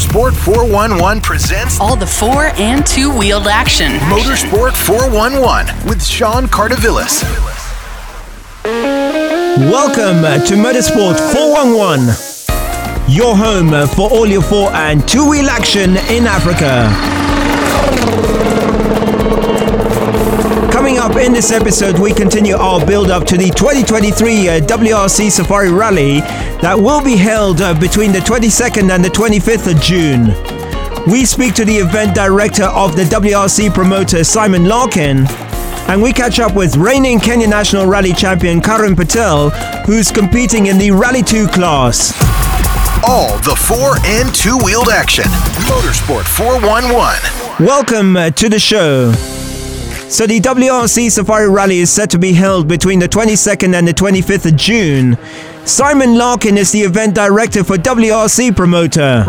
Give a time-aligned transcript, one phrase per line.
[0.00, 3.92] Motorsport 411 presents all the four and two wheeled action.
[4.08, 7.22] Motorsport 411 with Sean Cardovillis.
[8.64, 12.06] Welcome to Motorsport 411,
[13.14, 16.88] your home for all your four and two wheel action in Africa.
[21.10, 25.68] Up in this episode, we continue our build up to the 2023 uh, WRC Safari
[25.68, 26.20] Rally
[26.62, 30.28] that will be held uh, between the 22nd and the 25th of June.
[31.10, 35.26] We speak to the event director of the WRC promoter, Simon Larkin,
[35.88, 39.50] and we catch up with reigning Kenya National Rally champion Karan Patel,
[39.86, 42.14] who's competing in the Rally 2 class.
[43.04, 45.24] All the four and two wheeled action.
[45.66, 47.66] Motorsport 411.
[47.66, 49.12] Welcome uh, to the show.
[50.10, 53.94] So the WRC Safari Rally is set to be held between the 22nd and the
[53.94, 55.16] 25th of June.
[55.64, 59.24] Simon Larkin is the event director for WRC Promoter.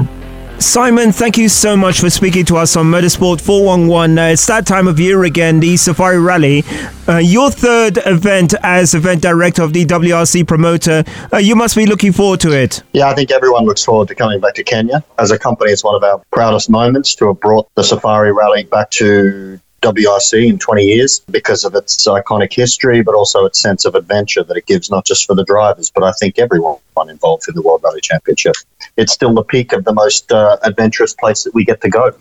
[0.57, 4.17] Simon, thank you so much for speaking to us on Motorsport 411.
[4.17, 6.63] Uh, it's that time of year again, the Safari Rally.
[7.07, 11.03] Uh, your third event as event director of the WRC Promoter.
[11.31, 12.81] Uh, you must be looking forward to it.
[12.93, 15.03] Yeah, I think everyone looks forward to coming back to Kenya.
[15.19, 18.63] As a company, it's one of our proudest moments to have brought the Safari Rally
[18.63, 23.85] back to WRC in 20 years because of its iconic history, but also its sense
[23.85, 26.77] of adventure that it gives not just for the drivers, but I think everyone
[27.09, 28.55] involved in the World Rally Championship.
[28.97, 32.11] It's still the peak of the most uh, adventurous place that we get to go.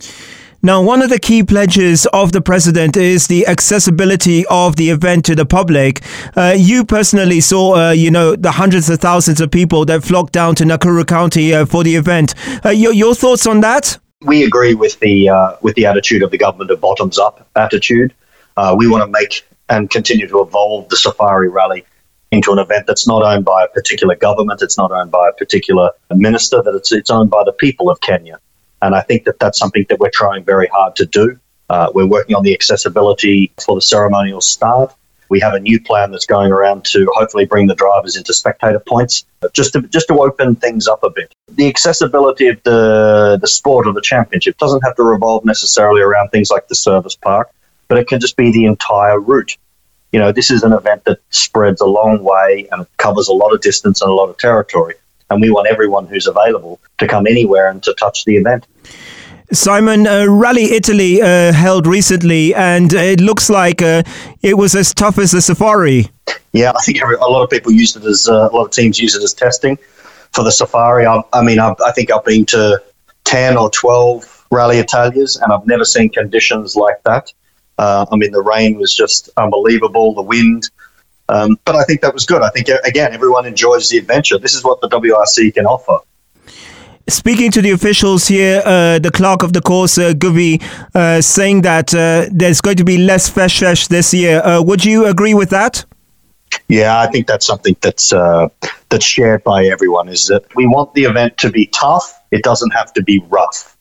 [0.63, 5.25] Now, one of the key pledges of the president is the accessibility of the event
[5.27, 6.03] to the public.
[6.37, 10.35] Uh, you personally saw, uh, you know, the hundreds of thousands of people that flocked
[10.35, 12.35] down to Nakuru County uh, for the event.
[12.63, 13.99] Uh, your, your thoughts on that?
[14.23, 18.15] We agree with the uh, with the attitude of the government of bottoms up attitude.
[18.57, 21.85] Uh, we want to make and continue to evolve the Safari Rally
[22.33, 25.33] into an event that's not owned by a particular government, it's not owned by a
[25.33, 28.39] particular minister, that it's it's owned by the people of Kenya.
[28.83, 31.39] And I think that that's something that we're trying very hard to do.
[31.69, 34.95] Uh, we're working on the accessibility for the ceremonial start.
[35.31, 38.81] We have a new plan that's going around to hopefully bring the drivers into spectator
[38.81, 41.33] points, just to just to open things up a bit.
[41.49, 46.31] The accessibility of the the sport or the championship doesn't have to revolve necessarily around
[46.31, 47.51] things like the service park,
[47.89, 49.57] but it can just be the entire route.
[50.13, 53.55] You know, this is an event that spreads a long way and covers a lot
[53.55, 54.95] of distance and a lot of territory,
[55.31, 58.67] and we want everyone who's available to come anywhere and to touch the event.
[59.53, 64.03] Simon, uh, Rally Italy uh, held recently, and it looks like uh,
[64.43, 66.09] it was as tough as the Safari.
[66.53, 68.99] Yeah, I think a lot of people used it as uh, a lot of teams
[68.99, 69.77] use it as testing
[70.33, 71.05] for the Safari.
[71.07, 72.81] I, I mean, I, I, think I've been to
[73.25, 77.33] ten or twelve Rally Italias, and I've never seen conditions like that.
[77.77, 80.71] Uh, I mean, the rain was just unbelievable, the wind.
[81.29, 82.43] Um, but I think that was good.
[82.43, 84.39] I think again, everyone enjoys the adventure.
[84.39, 85.99] This is what the WRC can offer.
[87.09, 90.13] Speaking to the officials here, uh, the clerk of the course, uh,
[90.95, 94.41] uh, saying that uh, there's going to be less fesh fesh this year.
[94.45, 95.85] Uh, would you agree with that?
[96.69, 98.49] Yeah, I think that's something that's uh,
[98.89, 100.09] that's shared by everyone.
[100.09, 102.23] Is that we want the event to be tough.
[102.31, 103.77] It doesn't have to be rough.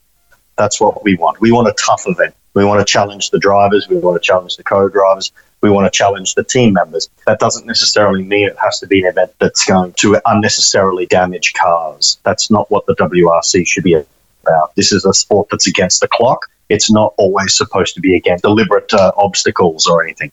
[0.58, 1.40] That's what we want.
[1.40, 2.34] We want a tough event.
[2.54, 3.88] We want to challenge the drivers.
[3.88, 7.10] We want to challenge the co-drivers we want to challenge the team members.
[7.26, 11.54] That doesn't necessarily mean it has to be an event that's going to unnecessarily damage
[11.54, 12.18] cars.
[12.24, 14.02] That's not what the WRC should be
[14.44, 14.76] about.
[14.76, 16.46] This is a sport that's against the clock.
[16.70, 20.32] It's not always supposed to be against deliberate uh, obstacles or anything.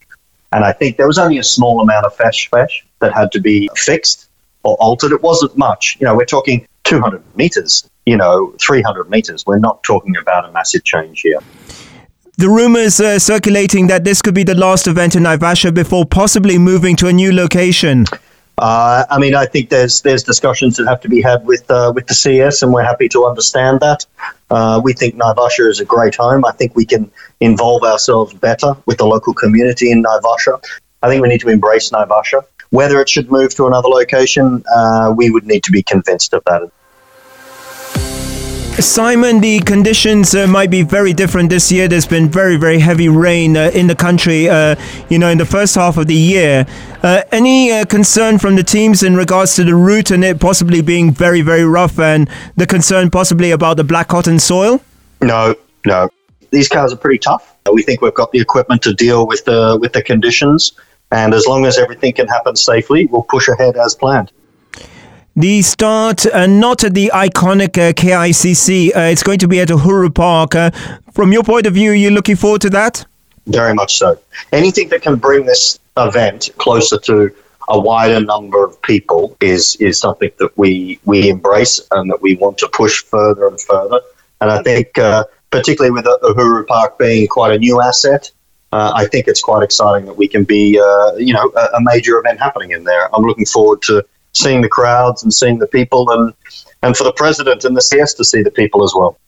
[0.52, 3.40] And I think there was only a small amount of fesh fesh that had to
[3.40, 4.28] be fixed
[4.62, 5.12] or altered.
[5.12, 5.96] It wasn't much.
[5.98, 9.44] You know, we're talking 200 meters, you know, 300 meters.
[9.44, 11.40] We're not talking about a massive change here
[12.38, 16.94] the rumors circulating that this could be the last event in Naivasha before possibly moving
[16.96, 18.04] to a new location.
[18.58, 21.92] Uh, I mean, I think there's there's discussions that have to be had with uh,
[21.94, 24.06] with the CS, and we're happy to understand that.
[24.50, 26.44] Uh, we think Naivasha is a great home.
[26.44, 27.10] I think we can
[27.40, 30.62] involve ourselves better with the local community in Naivasha.
[31.02, 32.44] I think we need to embrace Naivasha.
[32.70, 36.42] Whether it should move to another location, uh, we would need to be convinced of
[36.44, 36.70] that.
[38.78, 41.88] Simon, the conditions uh, might be very different this year.
[41.88, 44.76] There's been very, very heavy rain uh, in the country, uh,
[45.08, 46.66] you know, in the first half of the year.
[47.02, 50.82] Uh, any uh, concern from the teams in regards to the route and it possibly
[50.82, 54.82] being very, very rough and the concern possibly about the black cotton soil?
[55.22, 55.54] No,
[55.86, 56.10] no.
[56.50, 57.56] These cars are pretty tough.
[57.72, 60.72] We think we've got the equipment to deal with the with the conditions,
[61.10, 64.32] and as long as everything can happen safely, we'll push ahead as planned.
[65.38, 68.96] The start, uh, not at the iconic uh, KICC.
[68.96, 70.54] Uh, it's going to be at Uhuru Park.
[70.54, 70.70] Uh,
[71.12, 73.04] from your point of view, are you looking forward to that?
[73.46, 74.18] Very much so.
[74.52, 77.30] Anything that can bring this event closer to
[77.68, 82.36] a wider number of people is is something that we we embrace and that we
[82.36, 84.00] want to push further and further.
[84.40, 88.30] And I think, uh, particularly with Uhuru Park being quite a new asset,
[88.72, 91.80] uh, I think it's quite exciting that we can be, uh, you know, a, a,
[91.82, 93.14] major event happening in there.
[93.14, 94.04] I'm looking forward to
[94.36, 96.32] seeing the crowds and seeing the people, and
[96.82, 99.18] and for the president and the CS to see the people as well.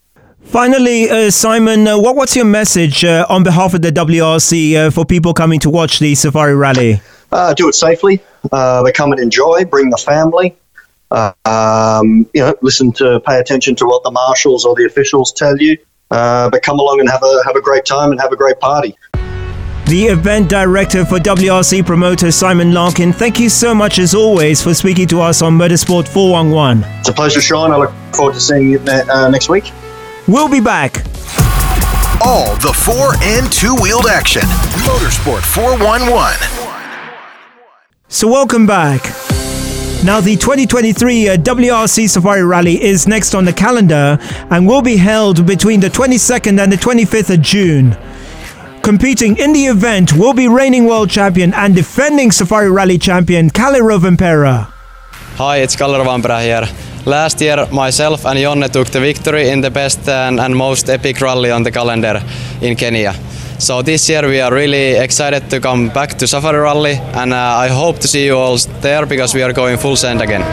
[0.42, 4.90] Finally, uh, Simon, uh, what, what's your message uh, on behalf of the WRC uh,
[4.90, 7.00] for people coming to watch the Safari Rally?
[7.30, 8.22] Uh, do it safely.
[8.50, 9.64] Uh, they come and enjoy.
[9.66, 10.56] Bring the family.
[11.10, 15.56] Um, you know, listen to, pay attention to what the marshals or the officials tell
[15.58, 15.76] you.
[16.08, 18.96] but come along and have a have a great time and have a great party.
[19.88, 24.74] The event director for WRC promoter Simon Larkin, thank you so much as always for
[24.74, 26.84] speaking to us on Motorsport 411.
[27.00, 27.72] It's a pleasure, Sean.
[27.72, 29.72] I look forward to seeing you next week.
[30.26, 30.98] We'll be back.
[32.22, 34.42] All the four and two wheeled action.
[34.84, 36.36] Motorsport 411.
[38.08, 39.04] So, welcome back.
[40.04, 44.18] Now, the 2023 uh, WRC Safari Rally is next on the calendar
[44.50, 47.96] and will be held between the 22nd and the 25th of June.
[48.88, 53.80] Competing in the event will be reigning world champion and defending Safari Rally champion Kalle
[53.82, 54.64] Rovanperä.
[55.36, 56.66] Hi, it's Kalle Rovanperä here.
[57.04, 61.20] Last year, myself and Jonne took the victory in the best and, and most epic
[61.20, 62.22] rally on the calendar
[62.62, 63.14] in Kenya.
[63.58, 67.64] So this year we are really excited to come back to Safari Rally and uh,
[67.64, 70.44] I hope to see you all there because we are going full send again.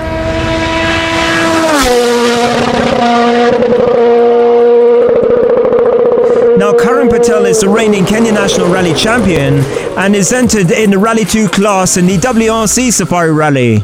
[6.58, 9.60] Now, Karan Patel is the reigning Kenya National Rally champion
[9.98, 13.78] and is entered in the Rally 2 class in the WRC Safari Rally.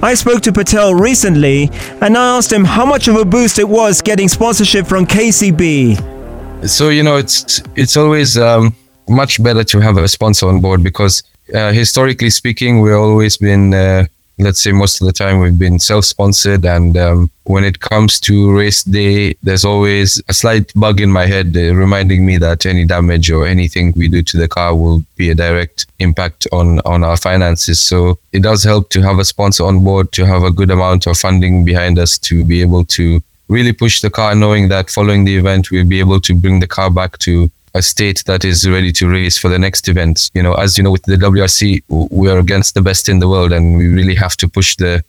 [0.00, 1.70] I spoke to Patel recently
[2.02, 6.68] and I asked him how much of a boost it was getting sponsorship from KCB.
[6.68, 8.76] So you know, it's it's always um,
[9.08, 11.22] much better to have a sponsor on board because
[11.52, 14.06] uh, historically speaking, we've always been uh,
[14.42, 18.56] let's say most of the time we've been self-sponsored and um, when it comes to
[18.56, 22.84] race day there's always a slight bug in my head uh, reminding me that any
[22.84, 27.04] damage or anything we do to the car will be a direct impact on on
[27.04, 27.80] our finances.
[27.80, 31.06] So it does help to have a sponsor on board to have a good amount
[31.06, 35.24] of funding behind us to be able to really push the car knowing that following
[35.24, 38.68] the event we'll be able to bring the car back to a state that is
[38.68, 40.30] ready to race for the next event.
[40.34, 43.28] You know, as you know, with the WRC, we are against the best in the
[43.28, 45.02] world, and we really have to push the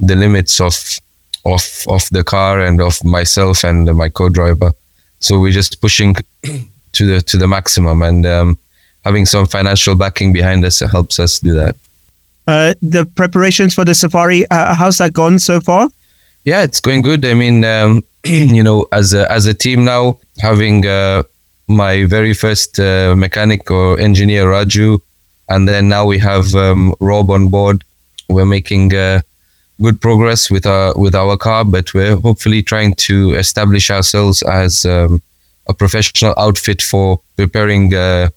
[0.00, 0.74] the limits of
[1.44, 4.72] of of the car and of myself and my co-driver.
[5.20, 6.14] So we're just pushing
[6.92, 8.58] to the to the maximum, and um,
[9.04, 11.76] having some financial backing behind us helps us do that.
[12.46, 15.88] Uh, the preparations for the safari, uh, how's that gone so far?
[16.44, 17.24] Yeah, it's going good.
[17.24, 21.22] I mean, um, you know, as a as a team now, having uh,
[21.68, 25.00] my very first uh, mechanic or engineer Raju,
[25.48, 27.84] and then now we have um, Rob on board.
[28.28, 29.20] We're making uh,
[29.80, 34.84] good progress with our with our car, but we're hopefully trying to establish ourselves as
[34.84, 35.22] um,
[35.66, 38.28] a professional outfit for preparing uh,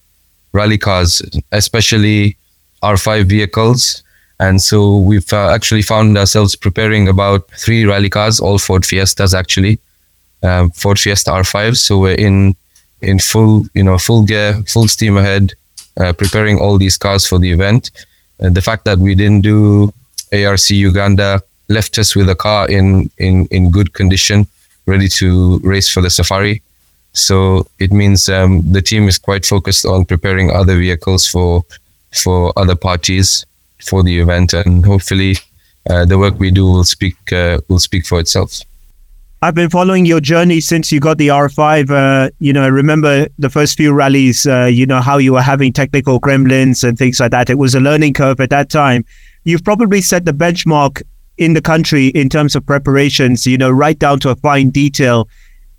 [0.54, 2.38] rally cars, especially
[2.84, 4.04] R5 vehicles.
[4.40, 9.34] And so we've uh, actually found ourselves preparing about three rally cars, all Ford Fiestas
[9.34, 9.80] actually,
[10.44, 11.78] um, Ford Fiesta R5s.
[11.78, 12.56] So we're in
[13.02, 15.54] in full, you know, full gear, full steam ahead,
[15.98, 17.92] uh, preparing all these cars for the event.
[18.40, 19.94] And the fact that we didn't do
[20.34, 24.48] ARC Uganda left us with a car in, in, in good condition,
[24.86, 26.62] ready to race for the safari.
[27.14, 31.64] So it means um, the team is quite focused on preparing other vehicles for
[32.12, 33.46] for other parties
[33.82, 35.36] for the event, and hopefully
[35.90, 38.62] uh, the work we do will speak uh, will speak for itself.
[39.42, 41.90] I've been following your journey since you got the R5.
[41.90, 45.42] Uh, you know, I remember the first few rallies, uh, you know, how you were
[45.42, 47.50] having technical gremlins and things like that.
[47.50, 49.06] It was a learning curve at that time.
[49.44, 51.04] You've probably set the benchmark
[51.38, 55.28] in the country in terms of preparations, you know, right down to a fine detail.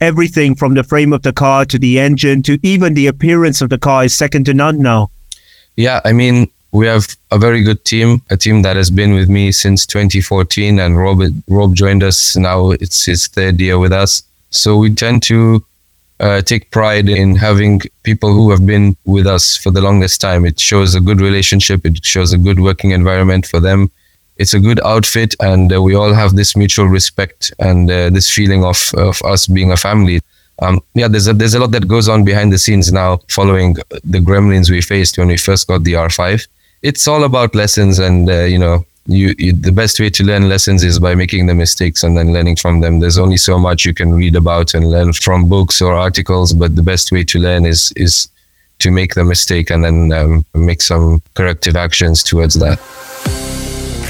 [0.01, 3.71] Everything from the frame of the car to the engine to even the appearance of
[3.71, 5.11] the car is second to none now.
[5.77, 9.29] Yeah, I mean, we have a very good team, a team that has been with
[9.29, 12.71] me since 2014, and Rob Rob joined us now.
[12.73, 15.65] It's his third year with us, so we tend to
[16.21, 20.45] uh, take pride in having people who have been with us for the longest time.
[20.45, 21.85] It shows a good relationship.
[21.85, 23.91] It shows a good working environment for them.
[24.37, 28.31] It's a good outfit, and uh, we all have this mutual respect and uh, this
[28.31, 30.21] feeling of of us being a family.
[30.59, 33.77] Um, yeah, there's a there's a lot that goes on behind the scenes now, following
[34.05, 36.47] the gremlins we faced when we first got the R5
[36.87, 40.49] it's all about lessons and uh, you know you, you, the best way to learn
[40.49, 43.85] lessons is by making the mistakes and then learning from them there's only so much
[43.85, 47.41] you can read about and learn from books or articles but the best way to
[47.41, 48.29] learn is is
[48.79, 52.79] to make the mistake and then um, make some corrective actions towards that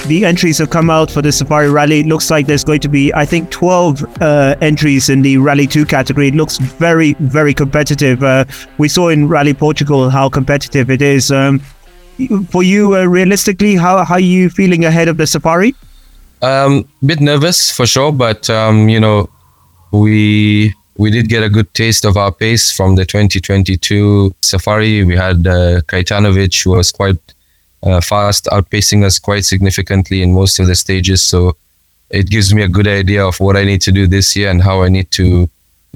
[0.07, 1.99] the entries have come out for the Safari Rally.
[1.99, 5.67] It looks like there's going to be, I think, 12 uh, entries in the Rally
[5.67, 6.29] 2 category.
[6.29, 8.23] It looks very, very competitive.
[8.23, 8.45] Uh,
[8.79, 11.33] we saw in Rally Portugal how competitive it is.
[11.33, 11.61] Um,
[12.51, 15.75] for you, uh, realistically, how, how are you feeling ahead of the Safari?
[16.43, 19.29] Um, bit nervous for sure, but um, you know,
[19.93, 25.05] we we did get a good taste of our pace from the 2022 Safari.
[25.05, 27.19] We had uh, Kajetanowicz, who was quite
[27.83, 31.23] uh, fast, outpacing us quite significantly in most of the stages.
[31.23, 31.57] So
[32.11, 34.63] it gives me a good idea of what I need to do this year and
[34.63, 35.49] how I need to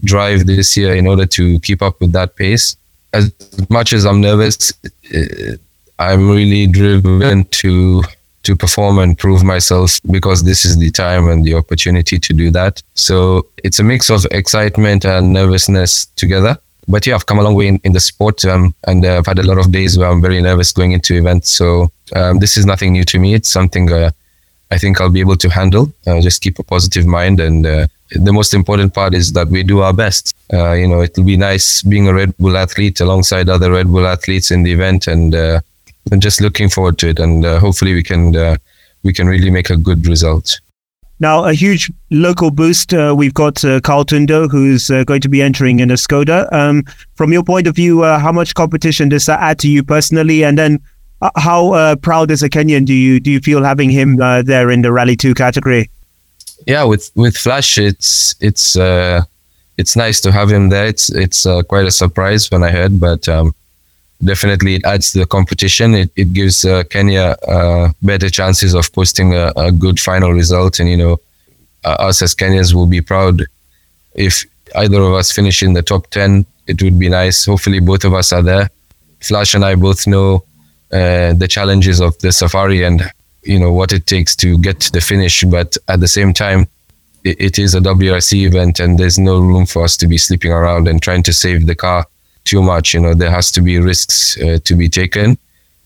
[0.04, 2.76] drive this year in order to keep up with that pace.
[3.12, 3.32] As
[3.68, 4.72] much as I'm nervous,
[5.14, 5.56] uh,
[6.00, 8.02] I'm really driven to
[8.42, 12.50] to perform and prove myself because this is the time and the opportunity to do
[12.50, 12.82] that.
[12.94, 16.56] So it's a mix of excitement and nervousness together.
[16.88, 19.26] But yeah, I've come a long way in, in the sport um, and uh, I've
[19.26, 21.50] had a lot of days where I'm very nervous going into events.
[21.50, 23.34] So um, this is nothing new to me.
[23.34, 24.10] It's something uh,
[24.70, 25.92] I think I'll be able to handle.
[26.06, 27.40] Uh, just keep a positive mind.
[27.40, 30.34] And uh, the most important part is that we do our best.
[30.50, 34.06] Uh, you know, it'll be nice being a Red Bull athlete alongside other Red Bull
[34.06, 35.34] athletes in the event and
[36.10, 37.18] and just looking forward to it.
[37.18, 38.56] And uh, hopefully we can uh,
[39.02, 40.60] we can really make a good result.
[41.20, 42.94] Now, a huge local boost.
[42.94, 46.50] Uh, we've got uh, Carl Tundo, who's uh, going to be entering in a Skoda.
[46.50, 46.82] Um,
[47.14, 50.42] from your point of view, uh, how much competition does that add to you personally?
[50.44, 50.80] And then,
[51.20, 54.70] uh, how uh, proud as a Kenyan do you do you feel having him there
[54.70, 55.90] in the Rally Two category?
[56.66, 58.76] Yeah, with with Flash, it's it's
[59.76, 60.86] it's nice to have him there.
[60.86, 63.54] It's it's quite a surprise when I heard, but um,
[64.22, 65.94] definitely it adds to the competition.
[65.94, 70.78] It, it gives uh, Kenya uh, better chances of posting a, a, good final result.
[70.78, 71.20] And, you know,
[71.84, 73.42] uh, us as Kenyans will be proud
[74.14, 74.44] if
[74.76, 76.44] either of us finish in the top 10.
[76.66, 77.46] It would be nice.
[77.46, 78.70] Hopefully, both of us are there.
[79.20, 80.44] Flash and I both know
[80.92, 83.02] uh, the challenges of the safari and,
[83.42, 85.42] you know, what it takes to get to the finish.
[85.44, 86.68] But at the same time,
[87.24, 90.52] it, it is a WRC event and there's no room for us to be sleeping
[90.52, 92.06] around and trying to save the car
[92.50, 92.94] too much.
[92.94, 95.38] You know, there has to be risks uh, to be taken,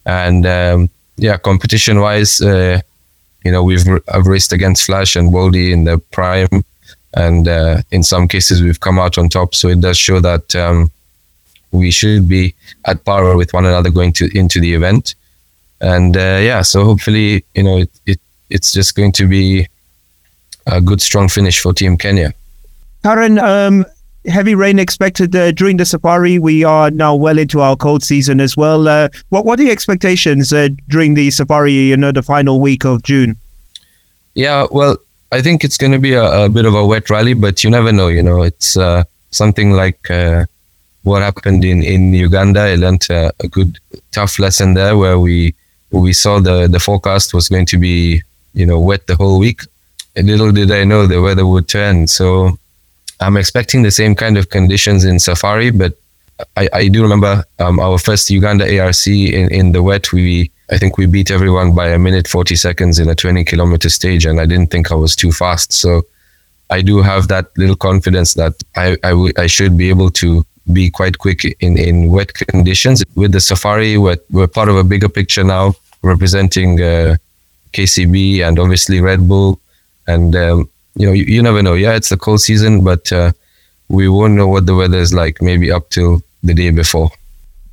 [0.07, 0.79] and um,
[1.17, 2.81] yeah, competition wise, uh,
[3.45, 6.65] you know, we've I've raced against Flash and Boldy in the prime,
[7.13, 9.55] and uh, in some cases we've come out on top.
[9.55, 10.91] So it does show that um,
[11.71, 12.55] we should be
[12.85, 15.15] at par with one another going to into the event,
[15.81, 19.69] and uh, yeah, so hopefully, you know, it, it it's just going to be
[20.67, 22.33] a good strong finish for Team Kenya.
[23.03, 23.85] Karan, um,
[24.27, 26.39] heavy rain expected uh, during the safari.
[26.39, 28.89] We are now well into our cold season as well.
[28.89, 31.73] Uh, what what are the expectations uh, during the safari?
[31.73, 33.37] You know, the final week of June.
[34.35, 34.97] Yeah, well,
[35.31, 37.71] I think it's going to be a, a, bit of a wet rally, but you
[37.71, 38.09] never know.
[38.09, 40.47] You know, it's uh, something like uh,
[41.03, 42.61] what happened in in Uganda.
[42.61, 43.79] I learned a, a good
[44.13, 45.55] tough lesson there, where we
[45.91, 48.23] we saw the the forecast was going to be
[48.55, 49.61] you know wet the whole week.
[50.17, 52.07] And little did I know the weather would turn.
[52.07, 52.59] So
[53.25, 55.95] I'm expecting the same kind of conditions in Safari, but
[56.57, 60.13] I, I do remember um, our first Uganda ARC in, in the wet.
[60.13, 63.91] We I think we beat everyone by a minute 40 seconds in a 20 kilometer
[63.91, 65.73] stage, and I didn't think I was too fast.
[65.73, 66.03] So
[66.71, 70.45] I do have that little confidence that I, I, w- I should be able to
[70.73, 73.05] be quite quick in, in wet conditions.
[73.15, 77.17] With the Safari, we're, we're part of a bigger picture now, representing uh,
[77.73, 79.61] KCB and obviously Red Bull.
[80.07, 81.75] And um, you know, you, you never know.
[81.75, 83.33] Yeah, it's the cold season, but uh,
[83.89, 87.11] we won't know what the weather is like maybe up till the day before.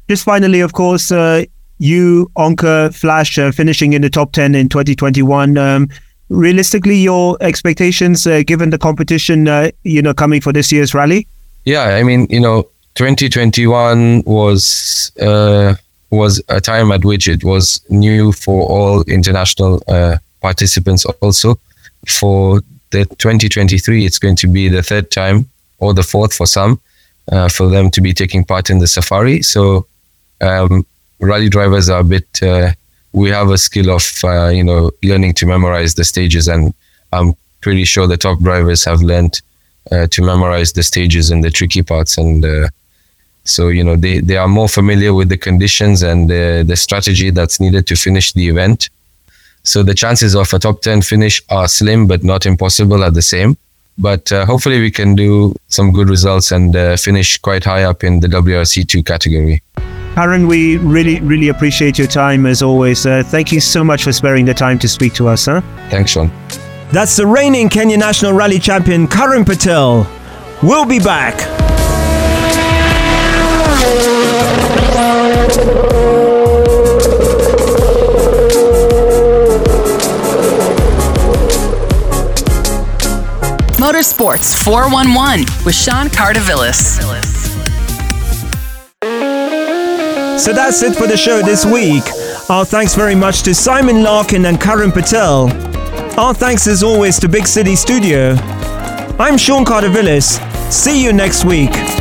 [0.08, 1.46] Just finally, of course, uh,
[1.80, 5.58] you, Onkar, Flash, uh, finishing in the top 10 in 2021.
[5.58, 5.90] Um,
[6.30, 11.28] realistically, your expectations, uh, given the competition, uh, you know, coming for this year's rally?
[11.66, 12.64] Yeah, I mean, you know,
[12.96, 15.76] 2021 was uh,
[16.10, 19.82] was a time at which it was new for all international
[20.42, 21.58] participants also
[22.08, 22.62] for
[22.92, 26.80] the 2023, it's going to be the third time or the fourth for some
[27.32, 29.42] uh, for them to be taking part in the safari.
[29.42, 29.86] So
[30.42, 30.86] um,
[31.20, 32.28] rally drivers are a bit.
[32.42, 32.72] Uh,
[33.14, 36.74] we have a skill of uh, you know learning to memorize the stages, and
[37.12, 39.42] I'm pretty sure the top drivers have learned
[39.92, 42.46] uh, to memorize the stages and the tricky parts and.
[42.46, 42.68] Uh,
[43.44, 47.32] so you know they, they are more familiar with the conditions and the, the strategy
[47.32, 48.92] that's needed to finish the event.
[49.64, 53.22] So the chances of a top 10 finish are slim, but not impossible at the
[53.22, 53.58] same.
[53.98, 58.04] But uh, hopefully, we can do some good results and uh, finish quite high up
[58.04, 59.62] in the WRC2 category.
[60.18, 63.06] Aaron, we really, really appreciate your time as always.
[63.06, 65.46] Uh, thank you so much for sparing the time to speak to us.
[65.46, 65.62] Huh?
[65.90, 66.32] Thanks, Sean.
[66.92, 70.08] That's the reigning Kenya National Rally Champion, Karan Patel.
[70.62, 71.40] We'll be back.
[83.92, 87.02] Motorsports 411 with Sean Cardovillis.
[90.40, 92.04] So that's it for the show this week.
[92.50, 95.52] Our thanks very much to Simon Larkin and Karan Patel.
[96.18, 98.36] Our thanks as always to Big City Studio.
[99.20, 100.40] I'm Sean Cardovillis.
[100.72, 102.01] See you next week.